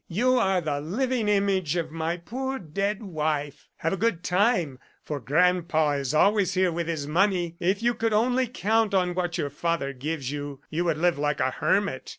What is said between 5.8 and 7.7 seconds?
is always here with his money!